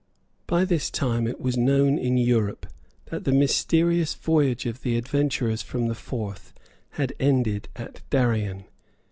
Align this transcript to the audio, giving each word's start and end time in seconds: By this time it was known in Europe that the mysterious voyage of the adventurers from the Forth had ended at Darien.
By 0.47 0.65
this 0.65 0.89
time 0.89 1.27
it 1.27 1.39
was 1.39 1.57
known 1.57 1.99
in 1.99 2.17
Europe 2.17 2.65
that 3.11 3.23
the 3.23 3.31
mysterious 3.31 4.15
voyage 4.15 4.65
of 4.65 4.81
the 4.81 4.97
adventurers 4.97 5.61
from 5.61 5.89
the 5.89 5.93
Forth 5.93 6.53
had 6.93 7.13
ended 7.19 7.69
at 7.75 8.01
Darien. 8.09 8.63